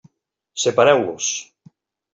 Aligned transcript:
Separeu-los. 0.63 1.29